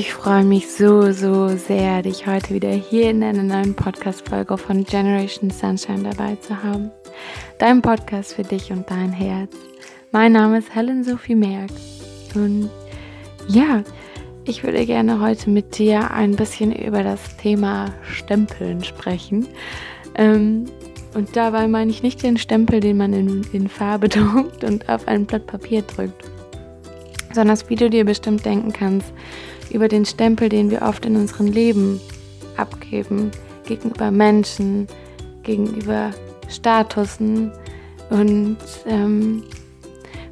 Ich 0.00 0.14
freue 0.14 0.44
mich 0.44 0.66
so, 0.72 1.12
so 1.12 1.48
sehr, 1.48 2.00
dich 2.00 2.26
heute 2.26 2.54
wieder 2.54 2.70
hier 2.70 3.10
in 3.10 3.22
einer 3.22 3.42
neuen 3.42 3.74
Podcast-Folge 3.74 4.56
von 4.56 4.82
Generation 4.82 5.50
Sunshine 5.50 6.04
dabei 6.04 6.36
zu 6.36 6.62
haben. 6.62 6.90
Dein 7.58 7.82
Podcast 7.82 8.32
für 8.32 8.42
dich 8.42 8.72
und 8.72 8.90
dein 8.90 9.12
Herz. 9.12 9.52
Mein 10.10 10.32
Name 10.32 10.56
ist 10.56 10.74
Helen 10.74 11.04
Sophie 11.04 11.34
Merck 11.34 11.70
und 12.34 12.70
ja, 13.46 13.82
ich 14.46 14.64
würde 14.64 14.86
gerne 14.86 15.20
heute 15.20 15.50
mit 15.50 15.76
dir 15.76 16.10
ein 16.10 16.34
bisschen 16.34 16.74
über 16.74 17.02
das 17.02 17.36
Thema 17.36 17.92
Stempeln 18.10 18.82
sprechen. 18.82 19.48
Ähm, 20.14 20.64
und 21.12 21.36
dabei 21.36 21.68
meine 21.68 21.90
ich 21.90 22.02
nicht 22.02 22.22
den 22.22 22.38
Stempel, 22.38 22.80
den 22.80 22.96
man 22.96 23.12
in, 23.12 23.46
in 23.52 23.68
Farbe 23.68 24.08
druckt 24.08 24.64
und 24.64 24.88
auf 24.88 25.06
ein 25.06 25.26
Blatt 25.26 25.46
Papier 25.46 25.82
drückt, 25.82 26.24
sondern 27.34 27.58
wie 27.68 27.76
du 27.76 27.90
dir 27.90 28.06
bestimmt 28.06 28.46
denken 28.46 28.72
kannst, 28.72 29.12
über 29.72 29.88
den 29.88 30.04
Stempel, 30.04 30.48
den 30.48 30.70
wir 30.70 30.82
oft 30.82 31.04
in 31.06 31.16
unserem 31.16 31.46
Leben 31.46 32.00
abgeben, 32.56 33.30
gegenüber 33.64 34.10
Menschen, 34.10 34.86
gegenüber 35.42 36.10
Statusen. 36.48 37.52
Und 38.10 38.58
ähm, 38.86 39.44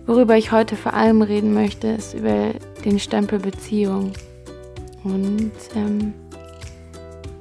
worüber 0.06 0.36
ich 0.36 0.52
heute 0.52 0.76
vor 0.76 0.94
allem 0.94 1.22
reden 1.22 1.54
möchte, 1.54 1.88
ist 1.88 2.14
über 2.14 2.52
den 2.84 2.98
Stempel 2.98 3.38
Beziehung. 3.38 4.12
Und 5.04 5.52
ähm, 5.74 6.12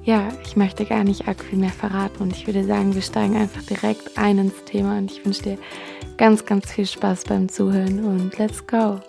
ja, 0.03 0.29
ich 0.45 0.55
möchte 0.55 0.85
gar 0.85 1.03
nicht 1.03 1.27
arg 1.27 1.43
viel 1.43 1.59
mehr 1.59 1.69
verraten 1.69 2.23
und 2.23 2.33
ich 2.33 2.47
würde 2.47 2.63
sagen, 2.63 2.95
wir 2.95 3.01
steigen 3.01 3.35
einfach 3.35 3.63
direkt 3.63 4.17
ein 4.17 4.37
ins 4.37 4.63
Thema 4.63 4.97
und 4.97 5.11
ich 5.11 5.25
wünsche 5.25 5.41
dir 5.43 5.57
ganz, 6.15 6.45
ganz 6.45 6.71
viel 6.71 6.85
Spaß 6.85 7.25
beim 7.25 7.49
Zuhören 7.49 8.05
und 8.05 8.37
let's 8.37 8.65
go! 8.65 9.01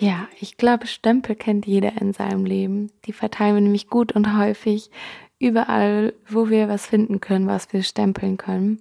Ja, 0.00 0.28
ich 0.40 0.56
glaube, 0.56 0.86
Stempel 0.86 1.36
kennt 1.36 1.66
jeder 1.66 2.00
in 2.00 2.14
seinem 2.14 2.46
Leben. 2.46 2.90
Die 3.04 3.12
verteilen 3.12 3.54
wir 3.54 3.60
nämlich 3.60 3.88
gut 3.88 4.12
und 4.12 4.34
häufig 4.38 4.90
überall, 5.38 6.14
wo 6.26 6.48
wir 6.48 6.70
was 6.70 6.86
finden 6.86 7.20
können, 7.20 7.46
was 7.46 7.70
wir 7.74 7.82
stempeln 7.82 8.38
können. 8.38 8.80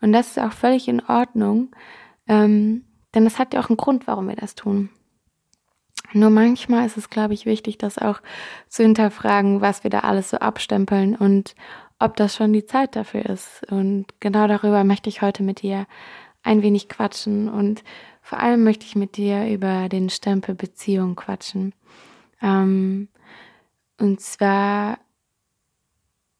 Und 0.00 0.12
das 0.12 0.28
ist 0.28 0.38
auch 0.38 0.52
völlig 0.52 0.86
in 0.86 1.04
Ordnung. 1.04 1.74
Ähm, 2.28 2.84
denn 3.12 3.24
das 3.24 3.40
hat 3.40 3.54
ja 3.54 3.60
auch 3.60 3.70
einen 3.70 3.76
Grund, 3.76 4.06
warum 4.06 4.28
wir 4.28 4.36
das 4.36 4.54
tun. 4.54 4.90
Nur 6.12 6.30
manchmal 6.30 6.86
ist 6.86 6.96
es, 6.96 7.10
glaube 7.10 7.34
ich, 7.34 7.44
wichtig, 7.44 7.76
das 7.76 7.98
auch 7.98 8.20
zu 8.68 8.84
hinterfragen, 8.84 9.60
was 9.60 9.82
wir 9.82 9.90
da 9.90 10.00
alles 10.00 10.30
so 10.30 10.36
abstempeln 10.36 11.16
und 11.16 11.56
ob 11.98 12.14
das 12.14 12.36
schon 12.36 12.52
die 12.52 12.66
Zeit 12.66 12.94
dafür 12.94 13.26
ist. 13.26 13.66
Und 13.68 14.06
genau 14.20 14.46
darüber 14.46 14.84
möchte 14.84 15.08
ich 15.08 15.22
heute 15.22 15.42
mit 15.42 15.62
dir 15.62 15.88
ein 16.44 16.62
wenig 16.62 16.88
quatschen 16.88 17.48
und 17.48 17.82
vor 18.26 18.40
allem 18.40 18.64
möchte 18.64 18.84
ich 18.84 18.96
mit 18.96 19.16
dir 19.16 19.46
über 19.46 19.88
den 19.88 20.10
Stempel 20.10 20.56
Beziehung 20.56 21.14
quatschen. 21.14 21.72
Ähm, 22.42 23.06
und 24.00 24.20
zwar 24.20 24.98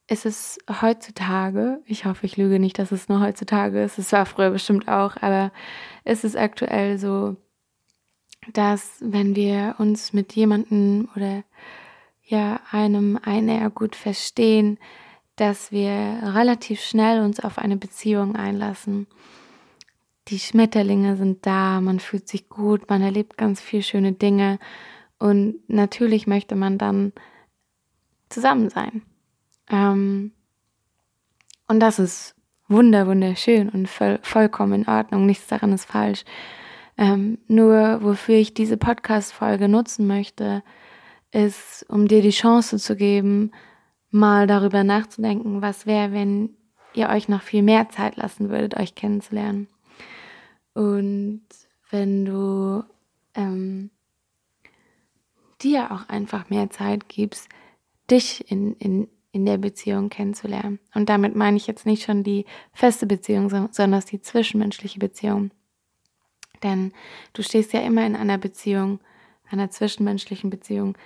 ist 0.08 0.26
es 0.26 0.58
heutzutage, 0.82 1.80
ich 1.86 2.04
hoffe, 2.04 2.26
ich 2.26 2.36
lüge 2.36 2.58
nicht, 2.58 2.80
dass 2.80 2.90
es 2.90 3.08
nur 3.08 3.20
heutzutage 3.20 3.84
ist, 3.84 3.98
es 3.98 4.10
war 4.10 4.26
früher 4.26 4.50
bestimmt 4.50 4.88
auch, 4.88 5.16
aber 5.20 5.52
ist 6.04 6.24
es 6.24 6.34
aktuell 6.34 6.98
so, 6.98 7.36
dass 8.52 8.96
wenn 8.98 9.36
wir 9.36 9.76
uns 9.78 10.12
mit 10.12 10.32
jemandem 10.32 11.08
oder 11.14 11.44
ja 12.24 12.58
einem 12.72 13.16
einer 13.22 13.70
gut 13.70 13.94
verstehen, 13.94 14.78
dass 15.36 15.70
wir 15.70 16.18
relativ 16.34 16.80
schnell 16.80 17.20
uns 17.20 17.38
auf 17.38 17.58
eine 17.58 17.76
Beziehung 17.76 18.34
einlassen. 18.34 19.06
Die 20.28 20.38
Schmetterlinge 20.38 21.16
sind 21.16 21.46
da, 21.46 21.80
man 21.80 22.00
fühlt 22.00 22.28
sich 22.28 22.48
gut, 22.48 22.88
man 22.88 23.02
erlebt 23.02 23.36
ganz 23.36 23.60
viel 23.60 23.82
schöne 23.82 24.12
Dinge 24.12 24.58
und 25.18 25.56
natürlich 25.68 26.26
möchte 26.26 26.56
man 26.56 26.78
dann 26.78 27.12
zusammen 28.28 28.70
sein. 28.70 29.02
Ähm, 29.70 30.32
und 31.68 31.80
das 31.80 31.98
ist 31.98 32.34
wunder, 32.68 33.06
wunderschön 33.06 33.68
und 33.68 33.88
voll, 33.88 34.18
vollkommen 34.22 34.82
in 34.82 34.88
Ordnung. 34.88 35.26
Nichts 35.26 35.46
daran 35.46 35.72
ist 35.72 35.84
falsch. 35.84 36.24
Ähm, 36.98 37.38
nur 37.46 38.02
wofür 38.02 38.36
ich 38.36 38.54
diese 38.54 38.76
Podcast-Folge 38.76 39.68
nutzen 39.68 40.06
möchte, 40.06 40.62
ist, 41.30 41.84
um 41.88 42.08
dir 42.08 42.22
die 42.22 42.30
Chance 42.30 42.78
zu 42.78 42.96
geben, 42.96 43.52
mal 44.10 44.46
darüber 44.46 44.82
nachzudenken, 44.82 45.60
was 45.60 45.86
wäre, 45.86 46.12
wenn 46.12 46.50
ihr 46.94 47.10
euch 47.10 47.28
noch 47.28 47.42
viel 47.42 47.62
mehr 47.62 47.90
Zeit 47.90 48.16
lassen 48.16 48.48
würdet, 48.48 48.76
euch 48.76 48.94
kennenzulernen. 48.94 49.68
Und 50.76 51.40
wenn 51.88 52.26
du 52.26 52.84
ähm, 53.34 53.88
dir 55.62 55.90
auch 55.90 56.06
einfach 56.10 56.50
mehr 56.50 56.68
Zeit 56.68 57.08
gibst, 57.08 57.48
dich 58.10 58.50
in, 58.50 58.74
in, 58.76 59.08
in 59.32 59.46
der 59.46 59.56
Beziehung 59.56 60.10
kennenzulernen. 60.10 60.78
Und 60.94 61.08
damit 61.08 61.34
meine 61.34 61.56
ich 61.56 61.66
jetzt 61.66 61.86
nicht 61.86 62.02
schon 62.02 62.22
die 62.22 62.44
feste 62.74 63.06
Beziehung, 63.06 63.48
sondern 63.72 64.02
die 64.12 64.20
zwischenmenschliche 64.20 64.98
Beziehung. 64.98 65.50
Denn 66.62 66.92
du 67.32 67.42
stehst 67.42 67.72
ja 67.72 67.80
immer 67.80 68.04
in 68.04 68.14
einer 68.14 68.36
Beziehung, 68.36 69.00
einer 69.50 69.70
zwischenmenschlichen 69.70 70.50
Beziehung 70.50 70.98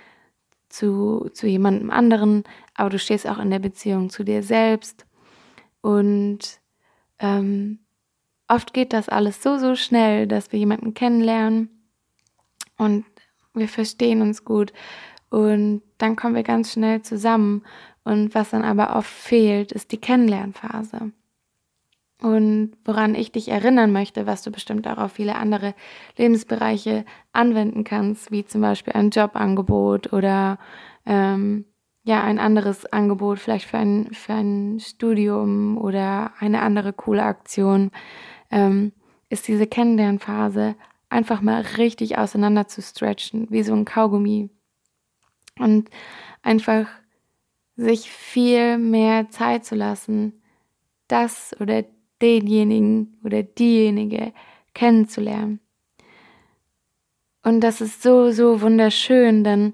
zu, 0.67 1.29
zu 1.33 1.47
jemandem 1.47 1.91
anderen, 1.91 2.43
aber 2.73 2.89
du 2.89 2.99
stehst 2.99 3.25
auch 3.25 3.39
in 3.39 3.49
der 3.49 3.59
Beziehung 3.59 4.09
zu 4.09 4.25
dir 4.25 4.43
selbst. 4.43 5.05
Und 5.79 6.59
ähm, 7.19 7.79
oft 8.51 8.73
geht 8.73 8.93
das 8.93 9.09
alles 9.09 9.41
so, 9.41 9.57
so 9.57 9.75
schnell, 9.75 10.27
dass 10.27 10.51
wir 10.51 10.59
jemanden 10.59 10.93
kennenlernen 10.93 11.69
und 12.77 13.05
wir 13.53 13.67
verstehen 13.67 14.21
uns 14.21 14.43
gut 14.45 14.73
und 15.29 15.81
dann 15.97 16.15
kommen 16.15 16.35
wir 16.35 16.43
ganz 16.43 16.73
schnell 16.73 17.01
zusammen 17.01 17.63
und 18.03 18.35
was 18.35 18.49
dann 18.49 18.63
aber 18.63 18.95
oft 18.95 19.09
fehlt, 19.09 19.71
ist 19.71 19.91
die 19.91 19.99
Kennenlernphase. 19.99 21.11
Und 22.21 22.73
woran 22.85 23.15
ich 23.15 23.31
dich 23.31 23.47
erinnern 23.49 23.91
möchte, 23.91 24.27
was 24.27 24.43
du 24.43 24.51
bestimmt 24.51 24.87
auch 24.87 24.97
auf 24.97 25.13
viele 25.13 25.35
andere 25.35 25.73
Lebensbereiche 26.17 27.03
anwenden 27.33 27.83
kannst, 27.83 28.29
wie 28.29 28.45
zum 28.45 28.61
Beispiel 28.61 28.93
ein 28.93 29.09
Jobangebot 29.09 30.13
oder 30.13 30.59
ähm, 31.05 31.65
ja, 32.03 32.23
ein 32.23 32.37
anderes 32.39 32.85
Angebot, 32.85 33.39
vielleicht 33.39 33.65
für 33.67 33.77
ein, 33.77 34.13
für 34.13 34.33
ein 34.33 34.79
Studium 34.79 35.77
oder 35.77 36.31
eine 36.39 36.61
andere 36.61 36.93
coole 36.93 37.23
Aktion, 37.23 37.91
ähm, 38.51 38.91
ist 39.29 39.47
diese 39.47 39.67
Kennenlernphase 39.67 40.75
einfach 41.09 41.41
mal 41.41 41.61
richtig 41.77 42.17
auseinander 42.17 42.67
zu 42.67 42.81
stretchen, 42.81 43.47
wie 43.49 43.63
so 43.63 43.73
ein 43.73 43.85
Kaugummi. 43.85 44.49
Und 45.57 45.89
einfach 46.41 46.87
sich 47.75 48.11
viel 48.11 48.77
mehr 48.77 49.29
Zeit 49.29 49.65
zu 49.65 49.75
lassen, 49.75 50.41
das 51.07 51.55
oder 51.59 51.83
denjenigen 52.21 53.17
oder 53.23 53.43
diejenige 53.43 54.33
kennenzulernen. 54.73 55.59
Und 57.43 57.61
das 57.61 57.81
ist 57.81 58.03
so, 58.03 58.31
so 58.31 58.61
wunderschön, 58.61 59.43
denn 59.43 59.73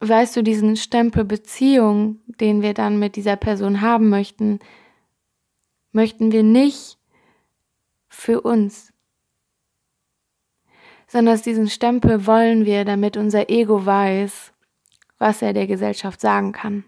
weißt 0.00 0.36
du, 0.36 0.42
diesen 0.42 0.76
Stempel 0.76 1.24
Beziehung, 1.24 2.20
den 2.26 2.62
wir 2.62 2.74
dann 2.74 2.98
mit 2.98 3.16
dieser 3.16 3.36
Person 3.36 3.80
haben 3.80 4.10
möchten, 4.10 4.60
möchten 5.92 6.30
wir 6.32 6.42
nicht 6.42 6.95
für 8.16 8.40
uns, 8.40 8.92
sondern 11.06 11.40
diesen 11.40 11.68
Stempel 11.68 12.26
wollen 12.26 12.64
wir, 12.64 12.84
damit 12.84 13.16
unser 13.16 13.50
Ego 13.50 13.84
weiß, 13.84 14.52
was 15.18 15.42
er 15.42 15.52
der 15.52 15.66
Gesellschaft 15.66 16.20
sagen 16.20 16.52
kann. 16.52 16.84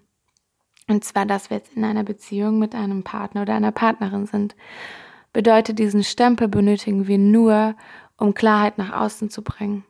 Und 0.88 1.04
zwar, 1.04 1.26
dass 1.26 1.50
wir 1.50 1.58
jetzt 1.58 1.76
in 1.76 1.84
einer 1.84 2.02
Beziehung 2.02 2.58
mit 2.58 2.74
einem 2.74 3.04
Partner 3.04 3.42
oder 3.42 3.54
einer 3.54 3.72
Partnerin 3.72 4.26
sind. 4.26 4.56
Bedeutet, 5.34 5.78
diesen 5.78 6.02
Stempel 6.02 6.48
benötigen 6.48 7.06
wir 7.06 7.18
nur, 7.18 7.76
um 8.16 8.32
Klarheit 8.32 8.78
nach 8.78 8.98
außen 8.98 9.28
zu 9.28 9.42
bringen. 9.42 9.84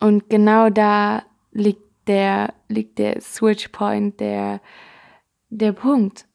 Und 0.00 0.30
genau 0.30 0.70
da 0.70 1.22
liegt 1.52 1.82
der, 2.06 2.54
liegt 2.68 2.98
der 2.98 3.20
Switch 3.20 3.68
Point, 3.68 4.20
der, 4.20 4.60
der 5.50 5.72
Punkt. 5.72 6.27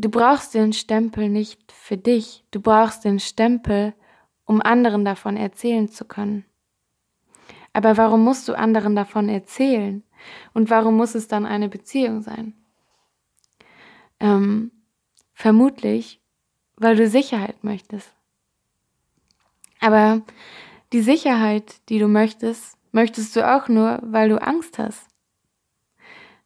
Du 0.00 0.08
brauchst 0.08 0.54
den 0.54 0.72
Stempel 0.72 1.28
nicht 1.28 1.72
für 1.72 1.98
dich. 1.98 2.42
Du 2.52 2.60
brauchst 2.60 3.04
den 3.04 3.18
Stempel, 3.20 3.92
um 4.46 4.62
anderen 4.62 5.04
davon 5.04 5.36
erzählen 5.36 5.88
zu 5.88 6.06
können. 6.06 6.46
Aber 7.74 7.98
warum 7.98 8.24
musst 8.24 8.48
du 8.48 8.56
anderen 8.56 8.96
davon 8.96 9.28
erzählen? 9.28 10.02
Und 10.54 10.70
warum 10.70 10.96
muss 10.96 11.14
es 11.14 11.28
dann 11.28 11.44
eine 11.44 11.68
Beziehung 11.68 12.22
sein? 12.22 12.54
Ähm, 14.20 14.72
vermutlich, 15.34 16.22
weil 16.76 16.96
du 16.96 17.06
Sicherheit 17.06 17.62
möchtest. 17.62 18.10
Aber 19.80 20.22
die 20.94 21.02
Sicherheit, 21.02 21.86
die 21.90 21.98
du 21.98 22.08
möchtest, 22.08 22.78
möchtest 22.90 23.36
du 23.36 23.46
auch 23.46 23.68
nur, 23.68 23.98
weil 24.02 24.30
du 24.30 24.40
Angst 24.40 24.78
hast. 24.78 25.09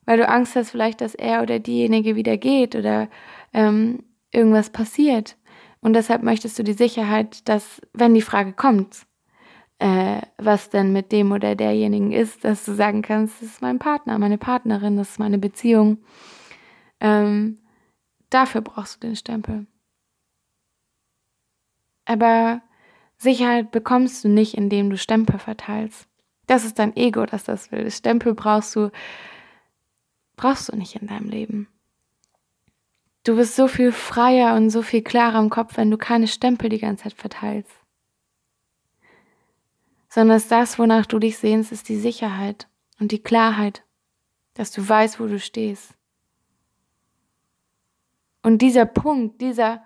Weil 0.05 0.19
du 0.19 0.29
Angst 0.29 0.57
hast 0.57 0.71
vielleicht, 0.71 1.01
dass 1.01 1.15
er 1.15 1.43
oder 1.43 1.59
diejenige 1.59 2.17
wieder 2.17 2.37
geht 2.37 2.75
oder 2.75 3.09
ähm, 3.53 4.05
irgendwas 4.33 4.71
passiert. 4.71 5.37
Und 5.81 5.93
deshalb 5.93 6.23
möchtest 6.23 6.59
du 6.59 6.65
die 6.65 6.73
Sicherheit, 6.73 7.49
dass, 7.49 7.81
wenn 7.93 8.15
die 8.15 8.23
Frage 8.23 8.53
kommt, 8.53 9.07
äh, 9.79 10.23
was 10.39 10.71
denn 10.71 10.93
mit 10.93 11.13
dem 11.13 11.33
oder 11.33 11.55
derjenigen 11.57 12.13
ist, 12.13 12.45
dass 12.45 12.65
du 12.65 12.73
sagen 12.73 13.03
kannst, 13.03 13.43
das 13.43 13.51
ist 13.51 13.63
mein 13.63 13.79
Partner, 13.79 14.19
meine 14.19 14.39
Partnerin, 14.39 14.97
das 14.97 15.11
ist 15.11 15.19
meine 15.19 15.39
Beziehung. 15.39 15.99
Ähm, 17.01 17.59
dafür 18.31 18.63
brauchst 18.63 18.97
du 18.97 19.09
den 19.09 19.17
Stempel. 19.17 19.67
Aber 22.07 22.63
Sicherheit 23.17 23.71
bekommst 23.71 24.25
du 24.25 24.29
nicht, 24.29 24.55
indem 24.55 24.91
du 24.91 24.97
Stempel 24.97 25.39
verteilst. 25.39 26.09
Das 26.47 26.65
ist 26.65 26.79
dein 26.79 26.95
Ego, 26.97 27.25
das 27.27 27.45
das 27.45 27.73
will. 27.73 27.91
Stempel 27.91 28.35
brauchst 28.35 28.77
du, 28.77 28.91
brauchst 30.37 30.73
du 30.73 30.77
nicht 30.77 30.97
in 30.97 31.07
deinem 31.07 31.29
Leben. 31.29 31.69
Du 33.25 33.37
bist 33.37 33.57
so 33.57 33.69
viel 33.69 33.91
freier 33.91 34.55
und 34.55 34.71
so 34.71 34.83
viel 34.83 35.03
klarer 35.03 35.39
im 35.39 35.49
Kopf, 35.49 35.77
wenn 35.77 35.91
du 35.91 35.97
keine 35.97 36.29
Stempel 36.29 36.69
die 36.69 36.79
ganze 36.79 37.05
Zeit 37.05 37.15
verteilst. 37.15 37.73
Sondern 40.11 40.43
das, 40.49 40.79
wonach 40.79 41.07
du 41.07 41.19
dich 41.19 41.39
sehnst, 41.39 41.73
ist 41.73 41.89
die 41.89 41.99
Sicherheit 41.99 42.69
und 43.01 43.13
die 43.13 43.23
Klarheit, 43.23 43.83
dass 44.53 44.71
du 44.71 44.87
weißt, 44.87 45.19
wo 45.19 45.27
du 45.27 45.41
stehst. 45.41 45.95
Und 48.43 48.59
dieser 48.59 48.85
Punkt, 48.85 49.41
dieser, 49.41 49.83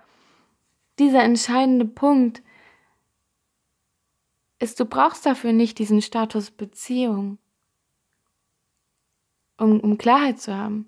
dieser 0.99 1.23
entscheidende 1.23 1.85
Punkt 1.85 2.43
ist, 4.59 4.81
du 4.81 4.85
brauchst 4.85 5.25
dafür 5.25 5.53
nicht 5.53 5.79
diesen 5.79 6.03
Status 6.03 6.50
Beziehung, 6.50 7.39
um, 9.59 9.81
um 9.81 9.99
Klarheit 9.99 10.41
zu 10.41 10.57
haben 10.57 10.87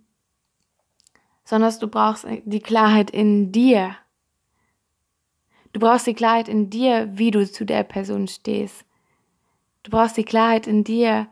sondern 1.50 1.74
du 1.80 1.88
brauchst 1.88 2.28
die 2.44 2.60
Klarheit 2.60 3.10
in 3.10 3.50
dir. 3.50 3.96
Du 5.72 5.80
brauchst 5.80 6.06
die 6.06 6.14
Klarheit 6.14 6.48
in 6.48 6.70
dir, 6.70 7.08
wie 7.12 7.32
du 7.32 7.44
zu 7.44 7.64
der 7.64 7.82
Person 7.82 8.28
stehst. 8.28 8.84
Du 9.82 9.90
brauchst 9.90 10.16
die 10.16 10.24
Klarheit 10.24 10.68
in 10.68 10.84
dir, 10.84 11.26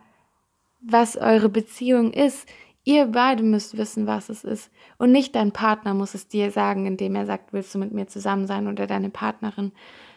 was 0.81 1.17
eure 1.17 1.49
Beziehung 1.49 2.13
ist. 2.13 2.49
Ihr 2.83 3.07
beide 3.07 3.45
müsst 3.45 3.77
wissen, 3.77 4.09
was 4.09 4.29
es 4.29 4.43
ist. 4.43 4.73
Und 4.97 5.13
nicht 5.13 5.37
dein 5.37 5.53
Partner 5.53 5.95
muss 5.95 6.15
es 6.15 6.27
dir 6.27 6.51
sagen, 6.51 6.87
indem 6.87 7.15
er 7.15 7.27
sagt, 7.27 7.53
willst 7.53 7.73
du 7.77 7.79
mit 7.79 7.93
mir 7.93 8.09
zusammen 8.09 8.49
sein 8.49 8.67
oder 8.67 8.89
deine 8.89 9.11
Partnerin. 9.11 9.71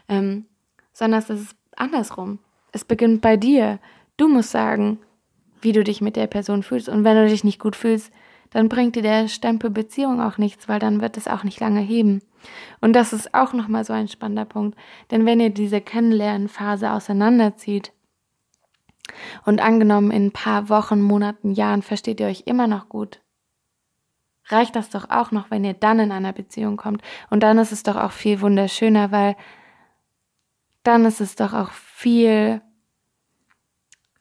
Ähm, 0.10 0.46
sondern 0.94 1.20
es 1.20 1.30
ist 1.30 1.56
andersrum. 1.76 2.40
Es 2.72 2.86
beginnt 2.86 3.22
bei 3.22 3.38
dir. 3.38 3.78
Du 4.18 4.28
musst 4.28 4.50
sagen, 4.50 4.98
wie 5.62 5.72
du 5.72 5.84
dich 5.84 6.02
mit 6.02 6.16
der 6.16 6.28
Person 6.28 6.64
fühlst. 6.64 6.90
Und 6.90 7.04
wenn 7.04 7.16
du 7.16 7.28
dich 7.28 7.44
nicht 7.44 7.60
gut 7.60 7.76
fühlst, 7.76 8.12
dann 8.52 8.70
bringt 8.70 8.96
dir 8.96 9.02
der 9.02 9.28
Stempel 9.28 9.70
Beziehung 9.70 10.22
auch 10.22 10.38
nichts, 10.38 10.68
weil 10.68 10.80
dann 10.80 11.02
wird 11.02 11.18
es 11.18 11.28
auch 11.28 11.44
nicht 11.44 11.60
lange 11.60 11.80
heben. 11.80 12.22
Und 12.82 12.94
das 12.94 13.14
ist 13.14 13.34
auch 13.34 13.54
nochmal 13.54 13.86
so 13.86 13.94
ein 13.94 14.08
spannender 14.08 14.46
Punkt. 14.46 14.78
Denn 15.10 15.26
wenn 15.26 15.40
ihr 15.40 15.52
diese 15.52 15.82
Kennenlernphase 15.82 16.92
auseinanderzieht 16.92 17.94
und 19.46 19.62
angenommen 19.62 20.12
in 20.12 20.28
ein 20.28 20.32
paar 20.32 20.70
Wochen, 20.70 21.02
Monaten, 21.02 21.52
Jahren 21.52 21.82
versteht 21.82 22.20
ihr 22.20 22.28
euch 22.28 22.44
immer 22.46 22.68
noch 22.68 22.90
gut, 22.90 23.22
reicht 24.48 24.76
das 24.76 24.90
doch 24.90 25.10
auch 25.10 25.32
noch, 25.32 25.50
wenn 25.50 25.64
ihr 25.64 25.74
dann 25.74 26.00
in 26.00 26.12
einer 26.12 26.34
Beziehung 26.34 26.78
kommt. 26.78 27.02
Und 27.30 27.42
dann 27.44 27.58
ist 27.58 27.72
es 27.72 27.84
doch 27.84 27.96
auch 27.96 28.12
viel 28.12 28.42
wunderschöner, 28.42 29.12
weil 29.12 29.36
dann 30.84 31.06
ist 31.06 31.22
es 31.22 31.36
doch 31.36 31.54
auch 31.54 31.72
viel, 31.72 32.62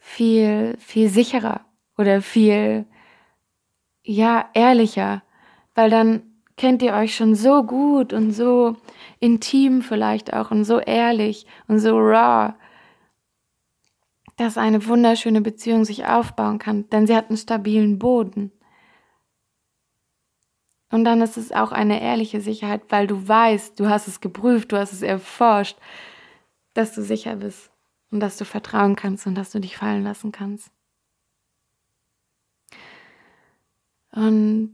viel, 0.01 0.77
viel 0.79 1.09
sicherer 1.11 1.61
oder 1.97 2.23
viel 2.23 2.87
ja, 4.03 4.49
ehrlicher, 4.55 5.23
weil 5.75 5.91
dann 5.91 6.23
kennt 6.57 6.83
ihr 6.83 6.95
euch 6.95 7.15
schon 7.15 7.35
so 7.35 7.63
gut 7.63 8.13
und 8.13 8.33
so 8.33 8.77
intim 9.21 9.83
vielleicht 9.83 10.33
auch 10.33 10.51
und 10.51 10.65
so 10.65 10.81
ehrlich 10.81 11.47
und 11.69 11.79
so 11.79 11.97
raw, 11.99 12.55
dass 14.37 14.59
eine 14.59 14.87
wunderschöne 14.87 15.43
Beziehung 15.43 15.85
sich 15.85 16.07
aufbauen 16.07 16.59
kann, 16.59 16.89
denn 16.89 17.07
sie 17.07 17.15
hat 17.15 17.29
einen 17.29 17.37
stabilen 17.37 17.99
Boden. 17.99 18.53
Und 20.91 21.05
dann 21.05 21.21
ist 21.21 21.37
es 21.37 21.53
auch 21.53 21.71
eine 21.73 22.03
ehrliche 22.03 22.41
Sicherheit, 22.41 22.83
weil 22.89 23.07
du 23.07 23.29
weißt, 23.29 23.79
du 23.79 23.89
hast 23.89 24.09
es 24.09 24.21
geprüft, 24.21 24.73
du 24.73 24.79
hast 24.79 24.93
es 24.93 25.03
erforscht, 25.03 25.79
dass 26.75 26.95
du 26.95 27.03
sicher 27.03 27.37
bist 27.37 27.71
und 28.11 28.21
dass 28.21 28.37
du 28.37 28.45
vertrauen 28.45 28.97
kannst 28.97 29.27
und 29.27 29.35
dass 29.35 29.51
du 29.51 29.61
dich 29.61 29.77
fallen 29.77 30.03
lassen 30.03 30.33
kannst. 30.33 30.71
Und 34.13 34.73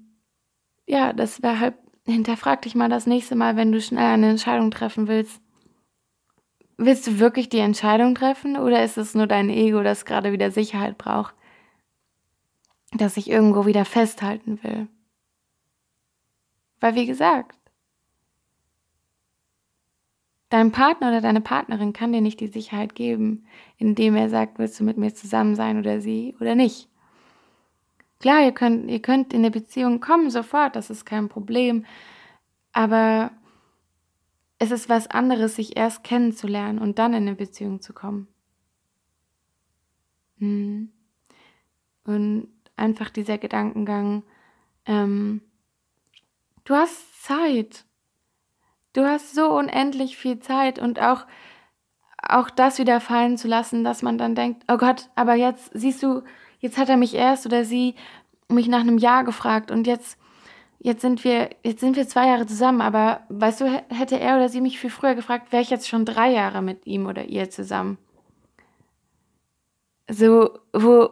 ja, 0.86 1.12
das 1.12 1.42
wäre 1.42 1.60
halt, 1.60 1.74
hinterfrag 2.06 2.62
dich 2.62 2.74
mal 2.74 2.88
das 2.88 3.06
nächste 3.06 3.34
Mal, 3.34 3.56
wenn 3.56 3.72
du 3.72 3.80
schnell 3.80 4.06
eine 4.06 4.30
Entscheidung 4.30 4.70
treffen 4.70 5.08
willst. 5.08 5.40
Willst 6.78 7.06
du 7.06 7.18
wirklich 7.18 7.48
die 7.48 7.58
Entscheidung 7.58 8.14
treffen 8.14 8.56
oder 8.56 8.84
ist 8.84 8.98
es 8.98 9.14
nur 9.14 9.26
dein 9.26 9.48
Ego, 9.48 9.82
das 9.82 10.04
gerade 10.04 10.32
wieder 10.32 10.50
Sicherheit 10.50 10.98
braucht, 10.98 11.34
das 12.92 13.14
sich 13.14 13.28
irgendwo 13.28 13.66
wieder 13.66 13.84
festhalten 13.84 14.62
will? 14.62 14.88
Weil 16.80 16.94
wie 16.94 17.06
gesagt, 17.06 17.56
dein 20.56 20.72
Partner 20.72 21.08
oder 21.08 21.20
deine 21.20 21.42
Partnerin 21.42 21.92
kann 21.92 22.12
dir 22.12 22.22
nicht 22.22 22.40
die 22.40 22.46
Sicherheit 22.46 22.94
geben, 22.94 23.44
indem 23.76 24.16
er 24.16 24.30
sagt, 24.30 24.58
willst 24.58 24.80
du 24.80 24.84
mit 24.84 24.96
mir 24.96 25.14
zusammen 25.14 25.54
sein 25.54 25.78
oder 25.78 26.00
sie 26.00 26.34
oder 26.40 26.54
nicht. 26.54 26.88
Klar, 28.20 28.42
ihr 28.42 28.52
könnt, 28.52 28.90
ihr 28.90 29.00
könnt 29.00 29.34
in 29.34 29.40
eine 29.40 29.50
Beziehung 29.50 30.00
kommen 30.00 30.30
sofort, 30.30 30.74
das 30.74 30.88
ist 30.88 31.04
kein 31.04 31.28
Problem. 31.28 31.84
Aber 32.72 33.32
es 34.58 34.70
ist 34.70 34.88
was 34.88 35.08
anderes, 35.08 35.56
sich 35.56 35.76
erst 35.76 36.02
kennenzulernen 36.04 36.78
und 36.78 36.98
dann 36.98 37.12
in 37.12 37.24
eine 37.24 37.34
Beziehung 37.34 37.82
zu 37.82 37.92
kommen. 37.92 38.26
Hm. 40.38 40.90
Und 42.04 42.48
einfach 42.76 43.10
dieser 43.10 43.36
Gedankengang, 43.36 44.22
ähm, 44.86 45.42
du 46.64 46.75
hast 46.75 47.22
Zeit. 47.22 47.86
Du 48.96 49.04
hast 49.04 49.34
so 49.34 49.50
unendlich 49.50 50.16
viel 50.16 50.40
Zeit 50.40 50.78
und 50.78 51.00
auch, 51.00 51.26
auch 52.22 52.48
das 52.50 52.78
wieder 52.78 53.00
fallen 53.00 53.36
zu 53.36 53.46
lassen, 53.46 53.84
dass 53.84 54.02
man 54.02 54.16
dann 54.16 54.34
denkt, 54.34 54.64
oh 54.72 54.78
Gott, 54.78 55.10
aber 55.14 55.34
jetzt 55.34 55.70
siehst 55.74 56.02
du, 56.02 56.22
Jetzt 56.58 56.78
hat 56.78 56.88
er 56.88 56.96
mich 56.96 57.14
erst 57.14 57.46
oder 57.46 57.64
sie 57.64 57.94
mich 58.48 58.68
nach 58.68 58.80
einem 58.80 58.98
Jahr 58.98 59.24
gefragt 59.24 59.70
und 59.70 59.86
jetzt, 59.86 60.18
jetzt 60.78 61.02
sind 61.02 61.24
wir, 61.24 61.50
jetzt 61.64 61.80
sind 61.80 61.96
wir 61.96 62.08
zwei 62.08 62.28
Jahre 62.28 62.46
zusammen, 62.46 62.80
aber 62.80 63.20
weißt 63.28 63.60
du, 63.60 63.84
hätte 63.88 64.18
er 64.18 64.36
oder 64.36 64.48
sie 64.48 64.60
mich 64.60 64.78
viel 64.78 64.90
früher 64.90 65.14
gefragt, 65.14 65.52
wäre 65.52 65.62
ich 65.62 65.70
jetzt 65.70 65.88
schon 65.88 66.04
drei 66.04 66.30
Jahre 66.30 66.62
mit 66.62 66.86
ihm 66.86 67.06
oder 67.06 67.24
ihr 67.24 67.50
zusammen. 67.50 67.98
So, 70.08 70.58
wo, 70.72 71.10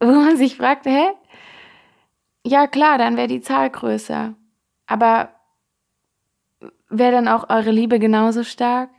wo 0.00 0.06
man 0.06 0.36
sich 0.36 0.56
fragt, 0.56 0.86
hä? 0.86 1.12
Ja, 2.44 2.66
klar, 2.66 2.98
dann 2.98 3.16
wäre 3.16 3.28
die 3.28 3.40
Zahl 3.40 3.70
größer. 3.70 4.34
Aber 4.86 5.30
wäre 6.92 7.12
dann 7.12 7.28
auch 7.28 7.48
eure 7.50 7.70
Liebe 7.70 7.98
genauso 7.98 8.44
stark? 8.44 8.90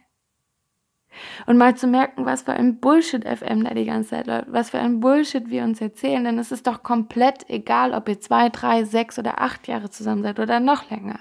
Und 1.45 1.57
mal 1.57 1.75
zu 1.75 1.87
merken, 1.87 2.25
was 2.25 2.41
für 2.41 2.53
ein 2.53 2.79
Bullshit 2.79 3.23
FM 3.23 3.65
da 3.65 3.73
die 3.75 3.85
ganze 3.85 4.11
Zeit 4.11 4.27
läuft, 4.27 4.51
was 4.51 4.71
für 4.71 4.79
ein 4.79 4.99
Bullshit 4.99 5.49
wir 5.49 5.63
uns 5.63 5.79
erzählen, 5.79 6.23
denn 6.23 6.39
es 6.39 6.51
ist 6.51 6.65
doch 6.65 6.81
komplett 6.81 7.49
egal, 7.49 7.93
ob 7.93 8.09
ihr 8.09 8.19
zwei, 8.19 8.49
drei, 8.49 8.83
sechs 8.83 9.19
oder 9.19 9.39
acht 9.39 9.67
Jahre 9.67 9.91
zusammen 9.91 10.23
seid 10.23 10.39
oder 10.39 10.59
noch 10.59 10.89
länger. 10.89 11.19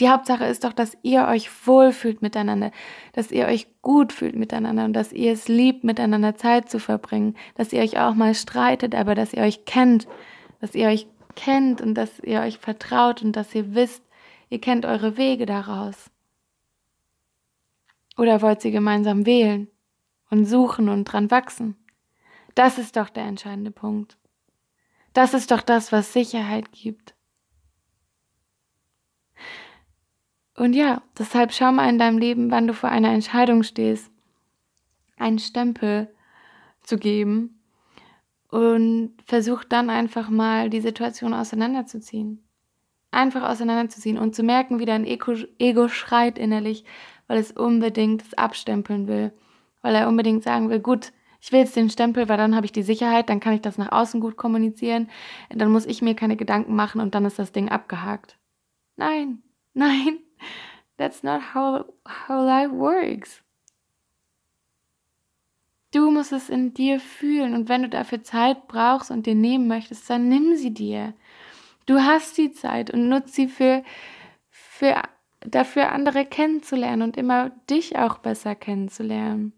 Die 0.00 0.08
Hauptsache 0.08 0.44
ist 0.46 0.64
doch, 0.64 0.72
dass 0.72 0.96
ihr 1.02 1.26
euch 1.26 1.50
wohlfühlt 1.66 2.22
miteinander, 2.22 2.70
dass 3.12 3.30
ihr 3.30 3.46
euch 3.46 3.68
gut 3.82 4.12
fühlt 4.12 4.36
miteinander 4.36 4.84
und 4.84 4.92
dass 4.92 5.12
ihr 5.12 5.32
es 5.32 5.48
liebt, 5.48 5.84
miteinander 5.84 6.36
Zeit 6.36 6.70
zu 6.70 6.78
verbringen, 6.78 7.36
dass 7.56 7.72
ihr 7.72 7.82
euch 7.82 7.98
auch 7.98 8.14
mal 8.14 8.34
streitet, 8.34 8.94
aber 8.94 9.14
dass 9.14 9.32
ihr 9.32 9.42
euch 9.42 9.64
kennt, 9.64 10.06
dass 10.60 10.74
ihr 10.74 10.88
euch 10.88 11.06
kennt 11.36 11.80
und 11.80 11.94
dass 11.94 12.20
ihr 12.20 12.40
euch 12.40 12.58
vertraut 12.58 13.22
und 13.22 13.32
dass 13.32 13.54
ihr 13.54 13.74
wisst, 13.74 14.02
ihr 14.48 14.60
kennt 14.60 14.84
eure 14.84 15.16
Wege 15.16 15.46
daraus. 15.46 16.10
Oder 18.16 18.42
wollt 18.42 18.64
ihr 18.64 18.70
gemeinsam 18.70 19.26
wählen 19.26 19.68
und 20.30 20.44
suchen 20.44 20.88
und 20.88 21.04
dran 21.04 21.30
wachsen? 21.30 21.76
Das 22.54 22.78
ist 22.78 22.96
doch 22.96 23.08
der 23.08 23.24
entscheidende 23.24 23.70
Punkt. 23.70 24.18
Das 25.12 25.34
ist 25.34 25.50
doch 25.50 25.62
das, 25.62 25.92
was 25.92 26.12
Sicherheit 26.12 26.72
gibt. 26.72 27.14
Und 30.56 30.72
ja, 30.72 31.02
deshalb 31.16 31.52
schau 31.52 31.70
mal 31.70 31.88
in 31.88 31.98
deinem 31.98 32.18
Leben, 32.18 32.50
wann 32.50 32.66
du 32.66 32.74
vor 32.74 32.90
einer 32.90 33.12
Entscheidung 33.12 33.62
stehst, 33.62 34.10
einen 35.16 35.38
Stempel 35.38 36.12
zu 36.82 36.98
geben 36.98 37.62
und 38.48 39.14
versuch 39.24 39.62
dann 39.62 39.88
einfach 39.88 40.30
mal 40.30 40.68
die 40.68 40.80
Situation 40.80 41.32
auseinanderzuziehen. 41.32 42.47
Einfach 43.10 43.48
auseinanderzuziehen 43.48 44.18
und 44.18 44.34
zu 44.34 44.42
merken, 44.42 44.78
wie 44.78 44.84
dein 44.84 45.04
Ego, 45.06 45.34
Ego 45.58 45.88
schreit 45.88 46.38
innerlich, 46.38 46.84
weil 47.26 47.38
es 47.38 47.52
unbedingt 47.52 48.22
es 48.22 48.34
abstempeln 48.34 49.08
will, 49.08 49.32
weil 49.82 49.94
er 49.94 50.08
unbedingt 50.08 50.42
sagen 50.44 50.68
will, 50.70 50.80
gut, 50.80 51.12
Ich 51.40 51.52
will 51.52 51.60
jetzt 51.60 51.76
den 51.76 51.88
Stempel, 51.90 52.28
weil 52.28 52.36
dann 52.36 52.56
habe 52.56 52.66
ich 52.66 52.72
die 52.72 52.82
Sicherheit, 52.82 53.28
dann 53.28 53.40
kann 53.40 53.54
ich 53.54 53.60
das 53.62 53.78
nach 53.78 53.92
außen 53.92 54.20
gut 54.20 54.36
kommunizieren, 54.36 55.08
dann 55.50 55.70
muss 55.70 55.86
ich 55.86 56.02
mir 56.02 56.14
keine 56.14 56.36
Gedanken 56.36 56.74
machen 56.74 57.00
und 57.00 57.14
dann 57.14 57.24
ist 57.24 57.38
das 57.38 57.52
Ding 57.52 57.68
abgehakt. 57.68 58.36
Nein, 58.96 59.42
nein, 59.74 60.18
that's 60.96 61.22
not 61.22 61.54
how, 61.54 61.84
how 62.28 62.44
life 62.44 62.72
works. 62.72 63.42
Du 65.92 66.10
musst 66.10 66.32
es 66.32 66.50
in 66.50 66.74
dir 66.74 67.00
fühlen 67.00 67.54
und 67.54 67.68
wenn 67.68 67.82
du 67.82 67.88
dafür 67.88 68.22
Zeit 68.22 68.68
brauchst 68.68 69.10
und 69.10 69.26
dir 69.26 69.34
nehmen 69.34 69.68
möchtest, 69.68 70.08
dann 70.10 70.28
nimm 70.28 70.54
sie 70.56 70.72
dir. 70.74 71.14
Du 71.88 72.02
hast 72.02 72.36
die 72.36 72.52
Zeit 72.52 72.90
und 72.90 73.08
nutz 73.08 73.32
sie 73.32 73.48
für, 73.48 73.82
für 74.50 75.00
dafür 75.40 75.90
andere 75.90 76.26
kennenzulernen 76.26 77.00
und 77.00 77.16
immer 77.16 77.48
dich 77.70 77.96
auch 77.96 78.18
besser 78.18 78.54
kennenzulernen. 78.54 79.54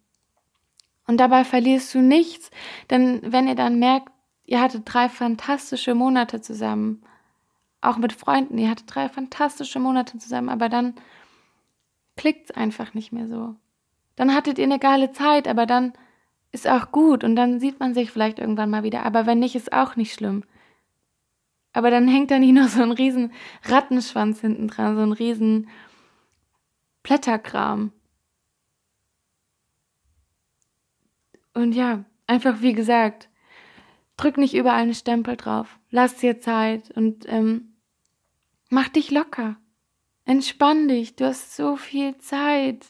Und 1.09 1.17
dabei 1.17 1.43
verlierst 1.43 1.93
du 1.93 1.99
nichts, 1.99 2.53
denn 2.89 3.21
wenn 3.25 3.49
ihr 3.49 3.57
dann 3.57 3.81
merkt, 3.81 4.13
ihr 4.45 4.61
hattet 4.61 4.83
drei 4.85 5.09
fantastische 5.09 5.97
Monate 5.97 6.41
zusammen, 6.41 7.03
auch 7.81 7.97
mit 7.97 8.13
Freunden, 8.13 8.59
ihr 8.59 8.71
hattet 8.71 8.95
drei 8.95 9.09
fantastische 9.09 9.81
Monate 9.81 10.17
zusammen, 10.19 10.51
aber 10.51 10.69
dann 10.69 10.95
klickt 12.17 12.51
es 12.51 12.57
einfach 12.57 12.95
nicht 12.95 13.11
mehr 13.11 13.27
so. 13.27 13.57
Dann 14.15 14.33
hattet 14.37 14.57
ihr 14.59 14.67
eine 14.67 14.79
geile 14.79 15.11
Zeit, 15.11 15.49
aber 15.49 15.67
dann 15.67 15.95
ist 16.53 16.69
auch 16.69 16.93
gut 16.93 17.25
und 17.25 17.35
dann 17.35 17.59
sieht 17.59 17.81
man 17.81 17.93
sich 17.93 18.13
vielleicht 18.13 18.39
irgendwann 18.39 18.71
mal 18.71 18.85
wieder. 18.85 19.05
Aber 19.05 19.27
wenn 19.27 19.41
nicht, 19.41 19.57
ist 19.57 19.73
auch 19.73 19.97
nicht 19.97 20.15
schlimm. 20.15 20.45
Aber 21.73 21.91
dann 21.91 22.09
hängt 22.09 22.31
da 22.31 22.39
nicht 22.39 22.55
noch 22.55 22.69
so 22.69 22.83
ein 22.83 22.93
riesen 22.93 23.33
Rattenschwanz 23.65 24.41
hinten 24.41 24.69
dran, 24.69 24.97
so 24.97 25.03
ein 25.03 25.13
riesen 25.13 25.69
Blätterkram. 27.03 27.93
Und 31.55 31.73
ja, 31.73 32.05
einfach 32.27 32.61
wie 32.61 32.73
gesagt, 32.73 33.29
drück 34.17 34.37
nicht 34.37 34.55
überall 34.55 34.83
einen 34.83 34.95
Stempel 34.95 35.37
drauf. 35.37 35.79
Lass 35.91 36.17
dir 36.17 36.41
Zeit 36.41 36.91
und 36.93 37.25
ähm, 37.29 37.77
mach 38.69 38.89
dich 38.89 39.11
locker. 39.11 39.57
Entspann 40.25 40.89
dich. 40.89 41.17
Du 41.17 41.25
hast 41.25 41.57
so 41.57 41.77
viel 41.77 42.17
Zeit. 42.19 42.87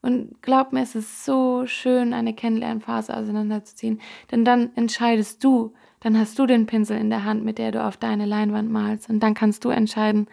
Und 0.00 0.40
glaub 0.42 0.72
mir, 0.72 0.82
es 0.82 0.94
ist 0.94 1.24
so 1.24 1.66
schön, 1.66 2.14
eine 2.14 2.34
Kennenlernphase 2.34 3.16
auseinanderzuziehen. 3.16 4.00
Denn 4.30 4.44
dann 4.44 4.70
entscheidest 4.76 5.42
du, 5.42 5.74
dann 6.00 6.18
hast 6.18 6.38
du 6.38 6.46
den 6.46 6.66
Pinsel 6.66 6.98
in 6.98 7.10
der 7.10 7.24
Hand, 7.24 7.44
mit 7.44 7.58
der 7.58 7.72
du 7.72 7.84
auf 7.84 7.96
deine 7.96 8.24
Leinwand 8.24 8.70
malst. 8.70 9.10
Und 9.10 9.20
dann 9.20 9.34
kannst 9.34 9.64
du 9.64 9.70
entscheiden, 9.70 10.28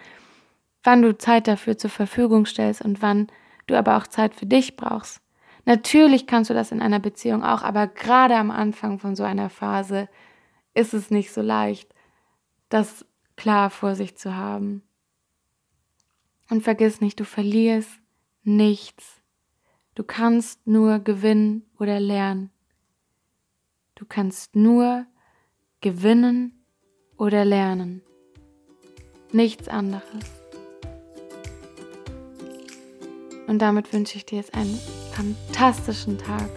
wann 0.84 1.02
du 1.02 1.18
Zeit 1.18 1.48
dafür 1.48 1.78
zur 1.78 1.90
Verfügung 1.90 2.46
stellst 2.46 2.84
und 2.84 3.02
wann 3.02 3.28
du 3.68 3.76
aber 3.76 3.98
auch 3.98 4.08
Zeit 4.08 4.36
für 4.36 4.46
dich 4.46 4.76
brauchst. 4.76 5.22
Natürlich 5.66 6.28
kannst 6.28 6.52
du 6.52 6.54
das 6.54 6.72
in 6.72 6.82
einer 6.82 7.00
Beziehung 7.00 7.44
auch, 7.44 7.64
aber 7.64 7.88
gerade 7.88 8.36
am 8.36 8.52
Anfang 8.52 9.00
von 9.00 9.16
so 9.16 9.24
einer 9.24 9.50
Phase 9.50 10.08
ist 10.76 10.94
es 10.94 11.10
nicht 11.10 11.34
so 11.34 11.42
leicht, 11.42 11.92
das 12.70 13.04
klar 13.36 13.72
vor 13.72 13.96
sich 13.96 14.16
zu 14.16 14.36
haben. 14.36 14.84
Und 16.52 16.62
vergiss 16.62 17.02
nicht, 17.02 17.20
du 17.20 17.26
verlierst 17.26 18.00
nichts. 18.44 19.22
Du 19.96 20.04
kannst 20.04 20.68
nur 20.68 21.00
gewinnen 21.00 21.64
oder 21.80 22.02
lernen. 22.02 22.50
Du 23.96 24.04
kannst 24.06 24.54
nur 24.54 25.06
gewinnen 25.80 26.66
oder 27.18 27.46
lernen. 27.46 28.02
Nichts 29.32 29.70
anderes. 29.70 30.04
Und 33.48 33.60
damit 33.60 33.94
wünsche 33.94 34.18
ich 34.18 34.26
dir 34.26 34.40
jetzt 34.40 34.54
einen 34.54 34.78
fantastischen 35.14 36.18
Tag. 36.18 36.50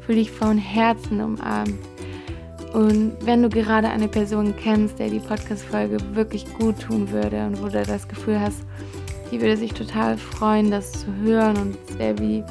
Fühl 0.00 0.16
dich 0.16 0.32
von 0.32 0.58
Herzen 0.58 1.20
umarmt. 1.20 1.78
Und 2.72 3.14
wenn 3.20 3.40
du 3.40 3.50
gerade 3.50 3.88
eine 3.88 4.08
Person 4.08 4.56
kennst, 4.56 4.98
der 4.98 5.10
die 5.10 5.20
Podcast-Folge 5.20 5.98
wirklich 6.16 6.52
gut 6.54 6.80
tun 6.80 7.12
würde 7.12 7.46
und 7.46 7.62
wo 7.62 7.68
du 7.68 7.84
das 7.84 8.08
Gefühl 8.08 8.40
hast, 8.40 8.64
die 9.34 9.40
würde 9.40 9.56
sich 9.56 9.72
total 9.72 10.16
freuen, 10.16 10.70
das 10.70 10.92
zu 10.92 11.06
hören 11.24 11.56
und 11.56 11.76
es 11.88 11.98
wäre 11.98 12.16
wie 12.20 12.44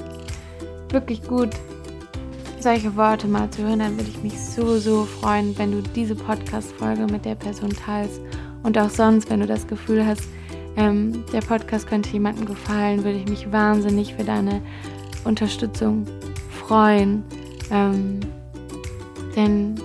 wirklich 0.89 1.23
gut, 1.23 1.51
solche 2.59 2.97
Worte 2.97 3.25
mal 3.25 3.49
zu 3.51 3.63
hören, 3.63 3.79
dann 3.79 3.95
würde 3.95 4.09
ich 4.09 4.21
mich 4.21 4.37
so, 4.37 4.77
so 4.77 5.05
freuen, 5.05 5.57
wenn 5.57 5.71
du 5.71 5.81
diese 5.81 6.13
Podcast-Folge 6.13 7.05
mit 7.05 7.23
der 7.23 7.35
Person 7.35 7.69
teilst. 7.69 8.19
Und 8.63 8.77
auch 8.77 8.89
sonst, 8.89 9.29
wenn 9.29 9.39
du 9.39 9.47
das 9.47 9.65
Gefühl 9.65 10.05
hast, 10.05 10.23
ähm, 10.75 11.23
der 11.31 11.39
Podcast 11.39 11.87
könnte 11.87 12.09
jemandem 12.09 12.45
gefallen, 12.45 13.05
würde 13.05 13.19
ich 13.19 13.29
mich 13.29 13.49
wahnsinnig 13.49 14.15
für 14.15 14.25
deine 14.25 14.61
Unterstützung 15.23 16.05
freuen. 16.49 17.23
Ähm, 17.71 18.19
denn 19.37 19.75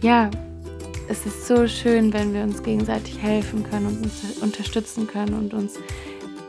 ja, 0.00 0.30
es 1.08 1.26
ist 1.26 1.48
so 1.48 1.66
schön, 1.66 2.12
wenn 2.12 2.32
wir 2.32 2.42
uns 2.42 2.62
gegenseitig 2.62 3.20
helfen 3.20 3.64
können 3.68 3.86
und 3.86 4.04
uns 4.04 4.38
unterstützen 4.40 5.08
können 5.08 5.34
und 5.34 5.54
uns 5.54 5.74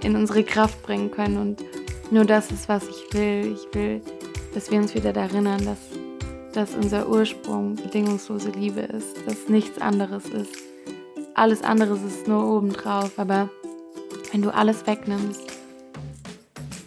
in 0.03 0.15
unsere 0.15 0.43
Kraft 0.43 0.81
bringen 0.83 1.11
können. 1.11 1.37
Und 1.37 1.63
nur 2.11 2.25
das 2.25 2.51
ist, 2.51 2.69
was 2.69 2.83
ich 2.87 3.13
will. 3.13 3.53
Ich 3.53 3.75
will 3.75 4.01
dass 4.57 4.71
wir 4.71 4.79
uns 4.79 4.95
wieder 4.95 5.15
erinnern, 5.15 5.63
dass, 5.65 5.77
dass 6.53 6.73
unser 6.73 7.07
Ursprung 7.07 7.75
bedingungslose 7.75 8.49
Liebe 8.49 8.81
ist, 8.81 9.15
dass 9.27 9.47
nichts 9.47 9.79
anderes 9.79 10.25
ist. 10.25 10.55
Alles 11.35 11.61
andere 11.61 11.93
ist 11.93 12.27
nur 12.27 12.57
obendrauf, 12.57 13.19
aber 13.19 13.49
wenn 14.31 14.41
du 14.41 14.51
alles 14.51 14.87
wegnimmst, 14.87 15.43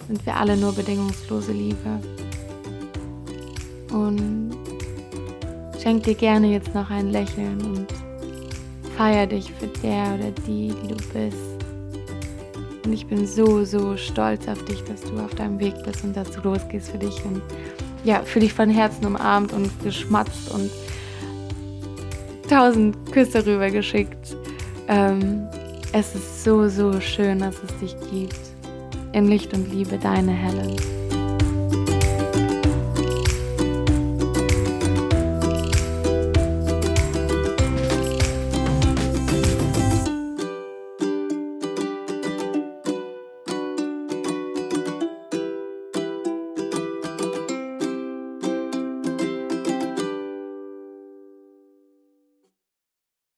sind 0.09 0.27
wir 0.27 0.35
alle 0.35 0.57
nur 0.57 0.73
bedingungslose 0.73 1.53
Liebe. 1.53 2.01
Und 3.93 4.51
schenk 5.81 6.03
dir 6.03 6.17
gerne 6.17 6.49
jetzt 6.49 6.75
noch 6.75 6.91
ein 6.91 7.11
Lächeln 7.11 7.61
und 7.65 7.87
feier 8.97 9.29
dich 9.29 9.53
für 9.53 9.69
der 9.69 10.19
oder 10.19 10.33
die, 10.45 10.75
die 10.83 10.89
du 10.89 10.97
bist. 11.13 11.50
Und 12.91 12.95
ich 12.95 13.07
bin 13.07 13.25
so, 13.25 13.65
so 13.65 13.97
stolz 13.97 14.49
auf 14.49 14.65
dich, 14.65 14.83
dass 14.83 15.03
du 15.03 15.17
auf 15.21 15.33
deinem 15.37 15.61
Weg 15.61 15.75
bist 15.85 16.03
und 16.03 16.17
dass 16.17 16.29
du 16.33 16.41
losgehst 16.41 16.91
für 16.91 16.99
dich 16.99 17.25
und 17.25 17.41
ja, 18.03 18.21
für 18.25 18.41
dich 18.41 18.53
von 18.53 18.69
Herzen 18.69 19.07
umarmt 19.07 19.53
und 19.53 19.71
geschmatzt 19.85 20.53
und 20.53 20.69
tausend 22.49 22.97
Küsse 23.13 23.47
rübergeschickt. 23.47 24.37
Ähm, 24.89 25.47
es 25.93 26.17
ist 26.17 26.43
so, 26.43 26.69
so 26.69 27.01
schön, 27.01 27.39
dass 27.39 27.55
es 27.63 27.79
dich 27.79 27.97
gibt. 28.11 28.41
In 29.13 29.29
Licht 29.29 29.55
und 29.55 29.73
Liebe, 29.73 29.97
deine 29.97 30.33
Helen. 30.33 30.75